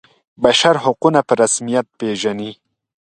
بشر 0.43 0.75
حقونه 0.83 1.19
په 1.27 1.33
رسمیت 1.41 1.87
پيژني. 1.99 2.51